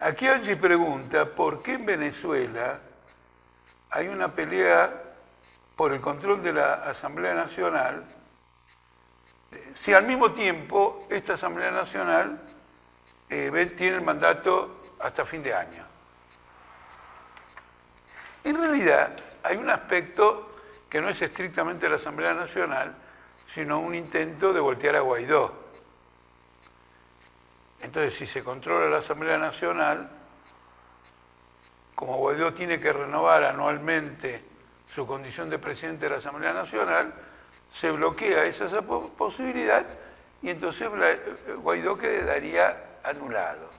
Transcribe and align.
Aquí 0.00 0.26
Angie 0.26 0.56
pregunta, 0.56 1.26
¿por 1.26 1.62
qué 1.62 1.74
en 1.74 1.84
Venezuela 1.84 2.80
hay 3.90 4.08
una 4.08 4.28
pelea 4.28 4.90
por 5.76 5.92
el 5.92 6.00
control 6.00 6.42
de 6.42 6.54
la 6.54 6.74
Asamblea 6.88 7.34
Nacional 7.34 8.04
si 9.74 9.92
al 9.92 10.06
mismo 10.06 10.32
tiempo 10.32 11.06
esta 11.10 11.34
Asamblea 11.34 11.70
Nacional 11.70 12.40
eh, 13.28 13.74
tiene 13.76 13.96
el 13.96 14.02
mandato 14.02 14.94
hasta 15.00 15.26
fin 15.26 15.42
de 15.42 15.54
año? 15.54 15.84
En 18.42 18.56
realidad 18.56 19.16
hay 19.42 19.58
un 19.58 19.68
aspecto 19.68 20.50
que 20.88 21.02
no 21.02 21.10
es 21.10 21.20
estrictamente 21.20 21.88
la 21.90 21.96
Asamblea 21.96 22.32
Nacional, 22.32 22.94
sino 23.52 23.80
un 23.80 23.94
intento 23.94 24.54
de 24.54 24.60
voltear 24.60 24.96
a 24.96 25.00
Guaidó. 25.00 25.59
Entonces, 27.82 28.14
si 28.14 28.26
se 28.26 28.44
controla 28.44 28.88
la 28.88 28.98
Asamblea 28.98 29.38
Nacional, 29.38 30.08
como 31.94 32.16
Guaidó 32.16 32.52
tiene 32.54 32.80
que 32.80 32.92
renovar 32.92 33.44
anualmente 33.44 34.42
su 34.94 35.06
condición 35.06 35.50
de 35.50 35.58
presidente 35.58 36.06
de 36.06 36.10
la 36.10 36.16
Asamblea 36.16 36.52
Nacional, 36.52 37.12
se 37.72 37.90
bloquea 37.90 38.44
esa 38.44 38.82
posibilidad 38.82 39.86
y 40.42 40.50
entonces 40.50 40.88
Guaidó 41.62 41.96
quedaría 41.96 42.98
anulado. 43.04 43.70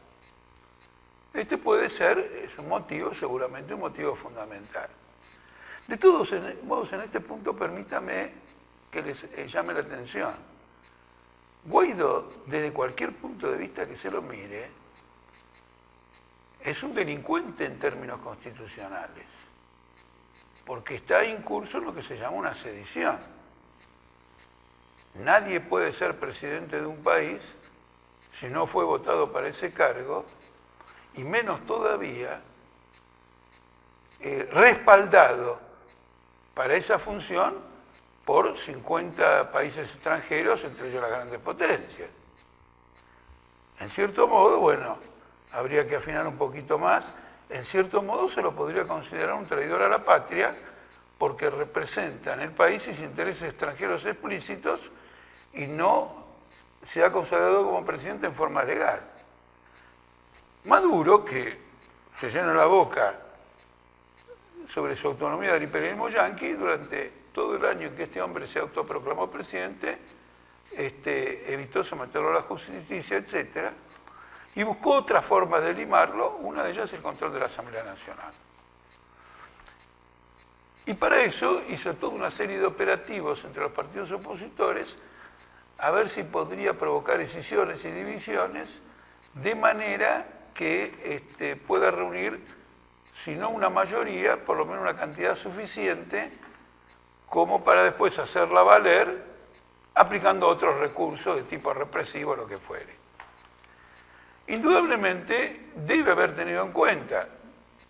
Este 1.34 1.58
puede 1.58 1.90
ser, 1.90 2.20
es 2.20 2.58
un 2.58 2.68
motivo, 2.68 3.14
seguramente 3.14 3.74
un 3.74 3.82
motivo 3.82 4.16
fundamental. 4.16 4.90
De 5.88 5.98
todos 5.98 6.34
modos, 6.64 6.92
en 6.94 7.02
este 7.02 7.20
punto 7.20 7.56
permítame 7.56 8.32
que 8.92 9.02
les 9.02 9.24
eh, 9.24 9.48
llame 9.48 9.74
la 9.74 9.80
atención 9.80 10.51
Guaidó, 11.66 12.32
desde 12.48 12.74
cualquier 12.74 13.14
punto 13.14 13.52
de 13.52 13.58
vista 13.58 13.88
que 13.88 13.96
se 13.96 14.10
lo 14.10 14.22
mire, 14.22 14.70
es 16.62 16.82
un 16.84 16.94
delincuente 16.94 17.66
en 17.66 17.80
términos 17.80 18.20
constitucionales, 18.22 19.26
porque 20.66 20.96
está 20.96 21.24
incurso 21.24 21.78
en 21.78 21.86
lo 21.86 21.94
que 21.94 22.04
se 22.04 22.18
llama 22.18 22.38
una 22.38 22.56
sedición. 22.56 23.18
Nadie 25.16 25.60
puede 25.60 25.94
ser 25.94 26.20
presidente 26.20 26.80
de 26.80 26.86
un 26.86 27.04
país 27.04 27.42
si 28.40 28.48
no 28.48 28.66
fue 28.66 28.86
votado 28.86 29.32
para 29.32 29.48
ese 29.48 29.74
cargo, 29.74 30.26
y 31.16 31.24
menos 31.24 31.66
todavía 31.66 32.42
eh, 34.22 34.48
respaldado 34.52 35.60
para 36.54 36.76
esa 36.76 36.98
función 36.98 37.71
por 38.32 38.58
50 38.58 39.52
países 39.52 39.90
extranjeros, 39.90 40.64
entre 40.64 40.88
ellos 40.88 41.02
las 41.02 41.12
grandes 41.12 41.38
potencias. 41.42 42.10
En 43.78 43.90
cierto 43.90 44.26
modo, 44.26 44.58
bueno, 44.58 44.96
habría 45.52 45.86
que 45.86 45.98
afinar 45.98 46.26
un 46.26 46.38
poquito 46.38 46.80
más, 46.80 47.06
en 47.50 47.66
cierto 47.66 48.02
modo 48.02 48.30
se 48.30 48.42
lo 48.42 48.56
podría 48.56 48.88
considerar 48.88 49.34
un 49.34 49.46
traidor 49.48 49.82
a 49.82 49.90
la 49.90 50.06
patria 50.06 50.56
porque 51.18 51.50
representa 51.50 52.36
en 52.36 52.40
el 52.40 52.52
país 52.52 52.84
sus 52.84 53.00
intereses 53.00 53.50
extranjeros 53.50 54.06
explícitos 54.06 54.80
y 55.52 55.68
no 55.68 56.24
se 56.86 57.04
ha 57.04 57.12
consagrado 57.12 57.66
como 57.66 57.86
presidente 57.86 58.28
en 58.28 58.34
forma 58.34 58.64
legal. 58.64 59.02
Maduro, 60.64 61.26
que 61.26 61.60
se 62.18 62.30
llena 62.30 62.54
la 62.54 62.66
boca 62.66 63.14
sobre 64.74 64.96
su 64.96 65.08
autonomía 65.08 65.54
del 65.54 65.64
imperialismo 65.64 66.10
yanqui 66.10 66.54
durante 66.54 67.12
todo 67.34 67.56
el 67.56 67.66
año 67.66 67.88
en 67.88 67.96
que 67.96 68.04
este 68.04 68.22
hombre 68.22 68.48
se 68.48 68.60
autoproclamó 68.60 69.30
presidente, 69.30 69.98
este, 70.72 71.54
evitó 71.54 71.84
someterlo 71.84 72.30
a 72.30 72.34
la 72.36 72.42
justicia, 72.44 73.18
etc. 73.18 73.72
Y 74.56 74.64
buscó 74.64 74.96
otras 74.96 75.26
formas 75.26 75.64
de 75.64 75.74
limarlo, 75.74 76.38
una 76.38 76.64
de 76.64 76.72
ellas 76.72 76.92
el 76.94 77.02
control 77.02 77.34
de 77.34 77.40
la 77.40 77.46
Asamblea 77.48 77.84
Nacional. 77.84 78.32
Y 80.86 80.94
para 80.94 81.22
eso 81.22 81.62
hizo 81.70 81.94
toda 81.96 82.14
una 82.14 82.32
serie 82.32 82.58
de 82.58 82.66
operativos 82.66 83.44
entre 83.44 83.62
los 83.62 83.72
partidos 83.72 84.12
opositores 84.12 84.96
a 85.78 85.92
ver 85.92 86.10
si 86.10 86.24
podría 86.24 86.74
provocar 86.74 87.18
decisiones 87.18 87.84
y 87.84 87.92
divisiones 87.92 88.70
de 89.34 89.56
manera 89.56 90.28
que 90.54 90.94
este, 91.04 91.56
pueda 91.56 91.92
reunir, 91.92 92.40
si 93.24 93.36
no 93.36 93.50
una 93.50 93.70
mayoría, 93.70 94.38
por 94.38 94.58
lo 94.58 94.66
menos 94.66 94.82
una 94.82 94.96
cantidad 94.96 95.36
suficiente 95.36 96.32
como 97.30 97.64
para 97.64 97.84
después 97.84 98.18
hacerla 98.20 98.64
valer 98.64 99.24
aplicando 99.96 100.48
otros 100.48 100.80
recursos 100.80 101.36
de 101.36 101.44
tipo 101.44 101.74
represivo, 101.74 102.36
lo 102.36 102.48
que 102.48 102.58
fuere. 102.58 102.96
Indudablemente 104.48 105.70
debe 105.76 106.12
haber 106.12 106.36
tenido 106.36 106.64
en 106.64 106.72
cuenta, 106.72 107.28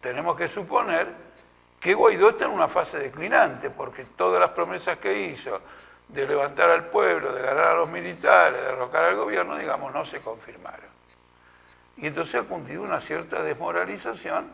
tenemos 0.02 0.36
que 0.36 0.48
suponer 0.48 1.08
que 1.80 1.94
Guaidó 1.94 2.30
está 2.30 2.46
en 2.46 2.52
una 2.52 2.68
fase 2.68 3.00
declinante, 3.00 3.70
porque 3.70 4.06
todas 4.16 4.40
las 4.40 4.52
promesas 4.52 5.00
que 5.00 5.28
hizo 5.28 5.62
de 6.08 6.28
levantar 6.28 6.70
al 6.70 6.86
pueblo, 6.88 7.34
de 7.34 7.42
ganar 7.42 7.68
a 7.70 7.74
los 7.76 7.90
militares, 7.90 8.60
de 8.60 8.68
derrocar 8.68 9.06
al 9.06 9.16
gobierno, 9.16 9.58
digamos, 9.58 9.94
no 9.94 10.06
se 10.06 10.20
confirmaron. 10.20 10.92
Y 11.98 12.08
entonces 12.08 12.36
ha 12.36 12.44
cundido 12.44 12.84
una 12.84 13.00
cierta 13.00 13.42
desmoralización 13.42 14.52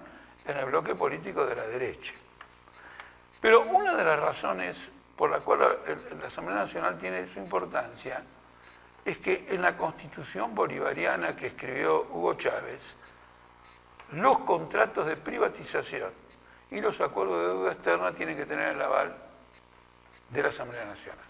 en 0.47 0.57
el 0.57 0.65
bloque 0.65 0.95
político 0.95 1.45
de 1.45 1.55
la 1.55 1.67
derecha. 1.67 2.13
Pero 3.41 3.61
una 3.61 3.95
de 3.95 4.03
las 4.03 4.19
razones 4.19 4.89
por 5.15 5.29
la 5.29 5.39
cual 5.39 5.79
la 6.19 6.27
Asamblea 6.27 6.59
Nacional 6.59 6.97
tiene 6.97 7.27
su 7.27 7.39
importancia 7.39 8.23
es 9.03 9.17
que 9.17 9.47
en 9.49 9.61
la 9.61 9.77
constitución 9.77 10.53
bolivariana 10.53 11.35
que 11.35 11.47
escribió 11.47 12.07
Hugo 12.11 12.33
Chávez, 12.35 12.81
los 14.11 14.39
contratos 14.39 15.05
de 15.05 15.17
privatización 15.17 16.11
y 16.71 16.81
los 16.81 16.99
acuerdos 16.99 17.39
de 17.39 17.47
deuda 17.47 17.71
externa 17.71 18.11
tienen 18.13 18.37
que 18.37 18.45
tener 18.45 18.75
el 18.75 18.81
aval 18.81 19.15
de 20.29 20.43
la 20.43 20.49
Asamblea 20.49 20.85
Nacional. 20.85 21.25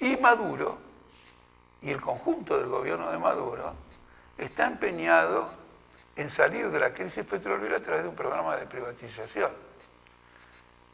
Y 0.00 0.16
Maduro, 0.16 0.78
y 1.82 1.90
el 1.90 2.00
conjunto 2.00 2.58
del 2.58 2.68
gobierno 2.68 3.10
de 3.10 3.18
Maduro, 3.18 3.74
está 4.36 4.66
empeñado 4.66 5.50
en 6.18 6.30
salir 6.30 6.68
de 6.68 6.80
la 6.80 6.92
crisis 6.92 7.24
petrolera 7.24 7.76
a 7.76 7.80
través 7.80 8.02
de 8.02 8.08
un 8.08 8.16
programa 8.16 8.56
de 8.56 8.66
privatización. 8.66 9.52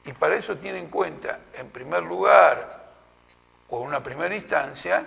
Y 0.04 0.12
para 0.12 0.36
eso 0.36 0.54
tiene 0.58 0.78
en 0.78 0.88
cuenta, 0.88 1.40
en 1.54 1.70
primer 1.70 2.02
lugar, 2.02 2.84
o 3.70 3.80
en 3.80 3.86
una 3.86 4.02
primera 4.02 4.36
instancia, 4.36 5.02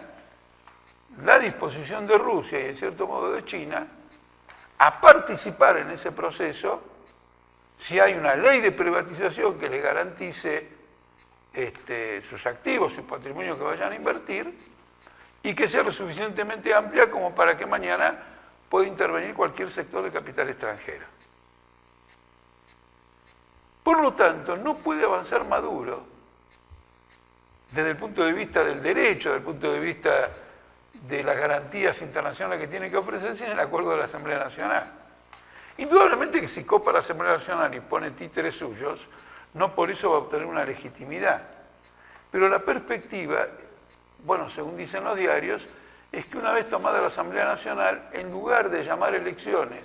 la 1.24 1.38
disposición 1.38 2.08
de 2.08 2.18
Rusia 2.18 2.60
y 2.60 2.70
en 2.70 2.78
cierto 2.78 3.06
modo 3.06 3.32
de 3.32 3.46
China 3.46 3.86
a 4.80 5.00
participar 5.00 5.78
en 5.78 5.92
ese 5.92 6.12
proceso 6.12 6.82
si 7.80 8.00
hay 8.00 8.16
una 8.16 8.36
ley 8.36 8.60
de 8.60 8.72
privatización 8.72 9.60
que 9.60 9.70
le 9.70 9.82
garantice 9.82 10.68
este, 11.54 12.24
sus 12.24 12.44
activos, 12.48 12.92
su 12.94 13.06
patrimonio 13.06 13.56
que 13.56 13.64
vayan 13.64 13.92
a 13.92 13.96
invertir 13.96 14.52
y 15.44 15.54
que 15.54 15.68
sea 15.68 15.84
lo 15.84 15.92
suficientemente 15.92 16.74
amplia 16.74 17.12
como 17.12 17.36
para 17.36 17.56
que 17.56 17.68
mañana 17.68 18.37
pueda 18.70 18.88
intervenir 18.88 19.34
cualquier 19.34 19.72
sector 19.72 20.04
de 20.04 20.12
capital 20.12 20.50
extranjero. 20.50 21.06
Por 23.84 24.02
lo 24.02 24.14
tanto, 24.14 24.58
no 24.58 24.76
puede 24.76 25.06
avanzar 25.06 25.46
Maduro 25.46 26.04
desde 27.72 27.92
el 27.92 27.98
punto 27.98 28.24
de 28.24 28.34
vista 28.34 28.64
del 28.64 28.82
derecho, 28.82 29.30
desde 29.30 29.40
el 29.40 29.46
punto 29.46 29.72
de 29.72 29.80
vista 29.80 30.30
de 31.08 31.24
las 31.24 31.38
garantías 31.38 32.02
internacionales 32.02 32.60
que 32.60 32.68
tiene 32.68 32.90
que 32.90 32.98
ofrecerse 32.98 33.46
en 33.46 33.52
el 33.52 33.60
acuerdo 33.60 33.92
de 33.92 33.98
la 33.98 34.06
Asamblea 34.06 34.40
Nacional. 34.40 34.92
Indudablemente 35.78 36.42
que 36.42 36.48
si 36.48 36.64
copa 36.64 36.92
la 36.92 37.00
Asamblea 37.00 37.34
Nacional 37.34 37.74
y 37.76 37.80
pone 37.80 38.12
títeres 38.12 38.56
suyos, 38.56 39.00
no 39.54 39.74
por 39.74 39.92
eso 39.92 40.10
va 40.10 40.18
a 40.18 40.20
obtener 40.20 40.46
una 40.46 40.66
legitimidad. 40.66 41.44
Pero 42.32 42.50
la 42.50 42.60
perspectiva, 42.60 43.48
bueno, 44.26 44.50
según 44.50 44.76
dicen 44.76 45.04
los 45.04 45.16
diarios, 45.16 45.66
es 46.12 46.26
que 46.26 46.38
una 46.38 46.54
vez 46.54 46.70
tomada 46.70 47.02
la 47.02 47.08
Asamblea 47.08 47.46
Nacional, 47.46 48.10
en 48.14 48.32
lugar 48.32 48.70
de 48.70 48.84
llamar 48.84 49.14
elecciones 49.16 49.84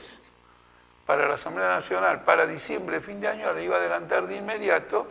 para 1.07 1.27
la 1.27 1.35
Asamblea 1.35 1.69
Nacional 1.69 2.23
para 2.23 2.47
diciembre, 2.47 3.01
fin 3.01 3.21
de 3.21 3.29
año, 3.29 3.53
la 3.53 3.61
iba 3.61 3.77
a 3.77 3.79
adelantar 3.81 4.27
de 4.27 4.37
inmediato 4.37 5.07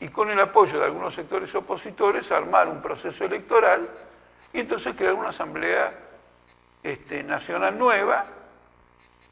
y 0.00 0.08
con 0.08 0.30
el 0.30 0.40
apoyo 0.40 0.78
de 0.78 0.86
algunos 0.86 1.14
sectores 1.14 1.54
opositores 1.54 2.30
armar 2.30 2.68
un 2.68 2.80
proceso 2.80 3.24
electoral 3.24 3.88
y 4.52 4.60
entonces 4.60 4.94
crear 4.96 5.14
una 5.14 5.30
Asamblea 5.30 5.92
este, 6.82 7.22
Nacional 7.22 7.76
nueva, 7.76 8.24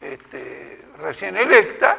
este, 0.01 0.85
recién 0.99 1.37
electa, 1.37 1.97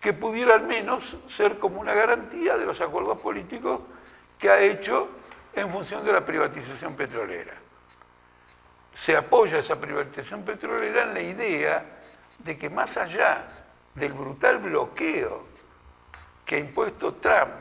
que 0.00 0.12
pudiera 0.12 0.54
al 0.54 0.66
menos 0.66 1.16
ser 1.28 1.58
como 1.58 1.80
una 1.80 1.94
garantía 1.94 2.58
de 2.58 2.66
los 2.66 2.80
acuerdos 2.80 3.18
políticos 3.20 3.80
que 4.38 4.50
ha 4.50 4.60
hecho 4.60 5.08
en 5.54 5.70
función 5.70 6.04
de 6.04 6.12
la 6.12 6.26
privatización 6.26 6.96
petrolera. 6.96 7.63
Se 8.94 9.16
apoya 9.16 9.58
esa 9.58 9.76
privatización 9.76 10.44
petrolera 10.44 11.02
en 11.02 11.14
la 11.14 11.20
idea 11.20 11.84
de 12.38 12.58
que 12.58 12.70
más 12.70 12.96
allá 12.96 13.44
del 13.94 14.12
brutal 14.12 14.58
bloqueo 14.58 15.44
que 16.44 16.56
ha 16.56 16.58
impuesto 16.58 17.14
Trump 17.14 17.52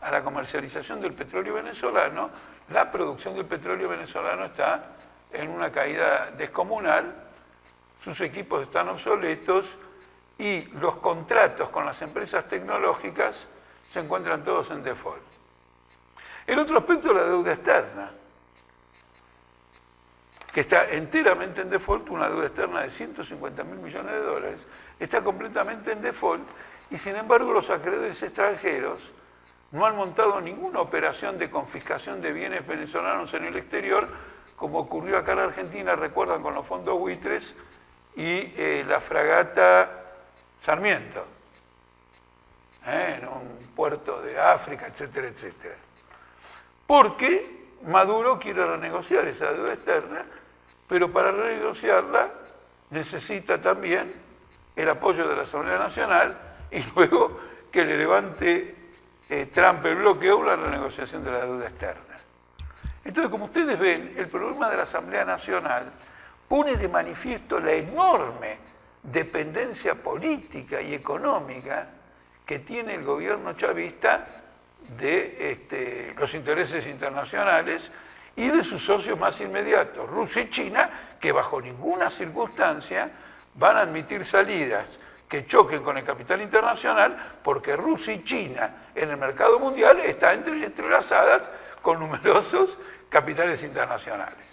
a 0.00 0.10
la 0.10 0.22
comercialización 0.22 1.00
del 1.00 1.12
petróleo 1.12 1.54
venezolano, 1.54 2.30
la 2.70 2.90
producción 2.90 3.34
del 3.34 3.46
petróleo 3.46 3.88
venezolano 3.88 4.46
está 4.46 4.96
en 5.32 5.50
una 5.50 5.70
caída 5.70 6.30
descomunal, 6.36 7.14
sus 8.04 8.20
equipos 8.20 8.62
están 8.62 8.88
obsoletos 8.88 9.66
y 10.38 10.62
los 10.80 10.96
contratos 10.96 11.68
con 11.70 11.86
las 11.86 12.00
empresas 12.02 12.48
tecnológicas 12.48 13.36
se 13.92 14.00
encuentran 14.00 14.44
todos 14.44 14.70
en 14.70 14.82
default. 14.82 15.22
El 16.46 16.58
otro 16.58 16.78
aspecto 16.78 17.08
es 17.08 17.14
la 17.14 17.24
deuda 17.24 17.52
externa, 17.52 18.10
que 20.52 20.60
está 20.60 20.90
enteramente 20.90 21.62
en 21.62 21.70
default, 21.70 22.08
una 22.10 22.28
deuda 22.28 22.46
externa 22.46 22.82
de 22.82 22.90
150 22.90 23.64
mil 23.64 23.78
millones 23.78 24.12
de 24.12 24.20
dólares, 24.20 24.60
está 25.00 25.22
completamente 25.22 25.92
en 25.92 26.02
default 26.02 26.42
y 26.90 26.98
sin 26.98 27.16
embargo 27.16 27.52
los 27.52 27.70
acreedores 27.70 28.22
extranjeros 28.22 29.00
no 29.72 29.86
han 29.86 29.96
montado 29.96 30.40
ninguna 30.40 30.80
operación 30.80 31.38
de 31.38 31.50
confiscación 31.50 32.20
de 32.20 32.32
bienes 32.32 32.66
venezolanos 32.66 33.32
en 33.32 33.44
el 33.44 33.56
exterior, 33.56 34.06
como 34.56 34.78
ocurrió 34.78 35.16
acá 35.16 35.32
en 35.32 35.38
Argentina, 35.38 35.96
recuerdan, 35.96 36.42
con 36.42 36.54
los 36.54 36.66
fondos 36.66 36.98
buitres 36.98 37.42
y 38.14 38.52
eh, 38.54 38.84
la 38.86 39.00
fragata 39.00 40.02
Sarmiento, 40.62 41.24
¿eh? 42.86 43.18
en 43.20 43.26
un 43.26 43.74
puerto 43.74 44.20
de 44.20 44.38
África, 44.38 44.86
etcétera, 44.86 45.28
etcétera. 45.28 45.74
Porque 46.86 47.62
Maduro 47.86 48.38
quiere 48.38 48.64
renegociar 48.64 49.26
esa 49.26 49.52
deuda 49.52 49.72
externa, 49.72 50.24
pero 50.92 51.10
para 51.10 51.30
renegociarla 51.32 52.28
necesita 52.90 53.58
también 53.62 54.12
el 54.76 54.90
apoyo 54.90 55.26
de 55.26 55.36
la 55.36 55.44
Asamblea 55.44 55.78
Nacional 55.78 56.36
y 56.70 56.82
luego 56.94 57.40
que 57.70 57.82
le 57.82 57.96
levante 57.96 58.76
eh, 59.30 59.46
Trump 59.54 59.86
el 59.86 59.96
bloqueo 59.96 60.44
la 60.44 60.54
renegociación 60.54 61.24
de 61.24 61.30
la 61.30 61.46
deuda 61.46 61.68
externa. 61.68 62.18
Entonces, 63.02 63.30
como 63.30 63.46
ustedes 63.46 63.78
ven, 63.78 64.12
el 64.18 64.28
problema 64.28 64.68
de 64.68 64.76
la 64.76 64.82
Asamblea 64.82 65.24
Nacional 65.24 65.90
pone 66.46 66.76
de 66.76 66.88
manifiesto 66.88 67.58
la 67.58 67.72
enorme 67.72 68.58
dependencia 69.02 69.94
política 69.94 70.82
y 70.82 70.92
económica 70.92 71.86
que 72.44 72.58
tiene 72.58 72.96
el 72.96 73.04
gobierno 73.04 73.54
chavista 73.54 74.26
de 74.98 75.52
este, 75.52 76.14
los 76.18 76.34
intereses 76.34 76.86
internacionales 76.86 77.90
y 78.36 78.48
de 78.48 78.64
sus 78.64 78.84
socios 78.84 79.18
más 79.18 79.40
inmediatos, 79.40 80.08
Rusia 80.08 80.42
y 80.42 80.50
China, 80.50 80.88
que 81.20 81.32
bajo 81.32 81.60
ninguna 81.60 82.10
circunstancia 82.10 83.10
van 83.54 83.76
a 83.76 83.80
admitir 83.80 84.24
salidas 84.24 84.86
que 85.28 85.46
choquen 85.46 85.82
con 85.82 85.96
el 85.96 86.04
capital 86.04 86.40
internacional, 86.42 87.38
porque 87.42 87.76
Rusia 87.76 88.14
y 88.14 88.24
China 88.24 88.88
en 88.94 89.10
el 89.10 89.16
mercado 89.16 89.58
mundial 89.58 90.00
están 90.00 90.46
entrelazadas 90.46 91.42
con 91.80 91.98
numerosos 91.98 92.76
capitales 93.08 93.62
internacionales. 93.62 94.46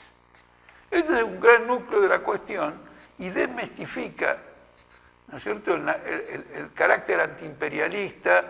Este 0.90 1.18
es 1.18 1.24
un 1.24 1.40
gran 1.40 1.68
núcleo 1.68 2.02
de 2.02 2.08
la 2.08 2.20
cuestión 2.20 2.74
y 3.18 3.30
desmistifica 3.30 4.38
¿no 5.32 5.38
es 5.38 5.44
cierto? 5.44 5.76
El, 5.76 5.88
el, 5.88 6.74
carácter 6.74 7.20
antiimperialista 7.20 8.44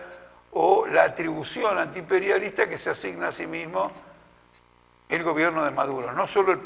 o 0.52 0.86
la 0.86 1.04
atribución 1.04 1.78
antiimperialista 1.78 2.68
que 2.68 2.78
se 2.78 2.90
asigna 2.90 3.28
a 3.28 3.32
sí 3.32 3.46
mismo 3.46 3.92
el 5.10 5.22
gobierno 5.22 5.64
de 5.64 5.70
Maduro. 5.70 6.12
No 6.12 6.26
solo 6.26 6.52
el, 6.52 6.60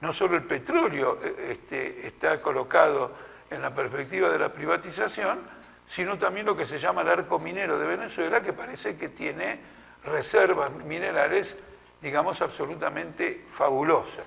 no 0.00 0.12
solo 0.12 0.36
el 0.36 0.44
petróleo 0.44 1.18
eh, 1.22 1.52
este, 1.52 2.06
está 2.06 2.40
colocado 2.40 3.12
en 3.50 3.62
la 3.62 3.74
perspectiva 3.74 4.28
de 4.28 4.38
la 4.38 4.50
privatización, 4.50 5.40
sino 5.88 6.18
también 6.18 6.46
lo 6.46 6.56
que 6.56 6.66
se 6.66 6.78
llama 6.78 7.02
el 7.02 7.08
arco 7.08 7.38
minero 7.38 7.78
de 7.78 7.86
Venezuela, 7.86 8.42
que 8.42 8.52
parece 8.52 8.96
que 8.96 9.08
tiene 9.08 9.58
reservas 10.04 10.70
minerales, 10.72 11.56
digamos, 12.00 12.40
absolutamente 12.40 13.46
fabulosas. 13.52 14.26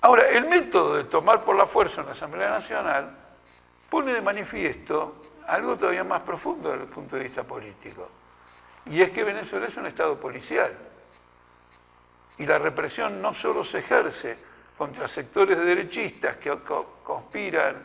Ahora, 0.00 0.28
el 0.28 0.48
método 0.48 0.96
de 0.96 1.04
tomar 1.04 1.44
por 1.44 1.56
la 1.56 1.66
fuerza 1.66 2.00
en 2.00 2.08
la 2.08 2.12
Asamblea 2.12 2.50
Nacional 2.50 3.10
pone 3.88 4.12
de 4.12 4.20
manifiesto 4.20 5.14
algo 5.46 5.76
todavía 5.76 6.04
más 6.04 6.22
profundo 6.22 6.70
desde 6.70 6.84
el 6.84 6.88
punto 6.88 7.16
de 7.16 7.24
vista 7.24 7.42
político, 7.42 8.08
y 8.86 9.00
es 9.00 9.10
que 9.10 9.22
Venezuela 9.22 9.66
es 9.66 9.76
un 9.76 9.86
Estado 9.86 10.16
policial, 10.16 10.72
y 12.38 12.46
la 12.46 12.58
represión 12.58 13.20
no 13.20 13.34
solo 13.34 13.64
se 13.64 13.78
ejerce 13.78 14.36
contra 14.76 15.06
sectores 15.08 15.58
derechistas 15.58 16.36
que 16.36 16.56
conspiran 17.02 17.76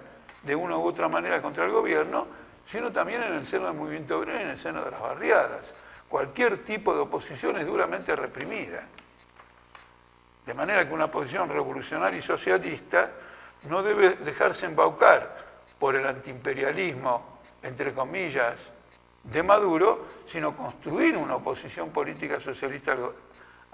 de 0.44 0.56
una 0.56 0.78
u 0.78 0.86
otra 0.86 1.08
manera 1.08 1.42
contra 1.42 1.66
el 1.66 1.72
gobierno, 1.72 2.28
sino 2.68 2.92
también 2.92 3.24
en 3.24 3.34
el 3.34 3.46
seno 3.46 3.66
del 3.68 3.76
movimiento 3.76 4.18
obrero 4.18 4.40
y 4.40 4.44
en 4.44 4.50
el 4.50 4.60
seno 4.60 4.84
de 4.84 4.92
las 4.92 5.02
barriadas. 5.02 5.62
Cualquier 6.08 6.64
tipo 6.64 6.94
de 6.94 7.02
oposición 7.02 7.58
es 7.58 7.68
duramente 7.68 8.16
reprimida. 8.16 8.84
De 10.46 10.54
manera 10.54 10.88
que 10.88 10.94
una 10.94 11.12
posición 11.12 11.50
revolucionaria 11.50 12.20
y 12.20 12.24
socialista 12.24 13.12
no 13.70 13.84
debe 13.84 14.16
dejarse 14.16 14.66
embaucar 14.66 15.46
por 15.78 15.96
el 15.96 16.08
antiimperialismo, 16.08 17.40
entre 17.62 17.94
comillas, 17.94 18.56
de 19.24 19.44
Maduro, 19.44 20.06
sino 20.28 20.56
construir 20.56 21.18
una 21.18 21.36
oposición 21.36 21.90
política 21.90 22.40
socialista 22.40 22.96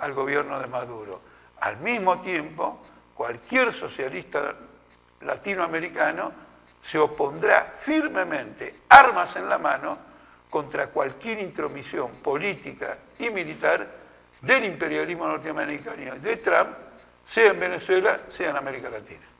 al, 0.03 0.13
gobierno 0.13 0.59
de 0.59 0.67
Maduro. 0.67 1.21
Al 1.59 1.77
mismo 1.77 2.21
tiempo, 2.21 2.79
cualquier 3.13 3.73
socialista 3.73 4.53
latinoamericano 5.21 6.31
se 6.83 6.99
opondrá 6.99 7.75
firmemente, 7.79 8.81
armas 8.89 9.35
en 9.35 9.47
la 9.47 9.57
mano, 9.57 9.97
contra 10.49 10.87
cualquier 10.87 11.39
intromisión 11.39 12.11
política 12.21 12.97
y 13.17 13.29
militar 13.29 13.87
del 14.41 14.65
imperialismo 14.65 15.27
norteamericano 15.27 16.15
de 16.19 16.37
Trump, 16.37 16.69
sea 17.27 17.51
en 17.51 17.59
Venezuela, 17.59 18.19
sea 18.29 18.49
en 18.49 18.57
América 18.57 18.89
Latina. 18.89 19.32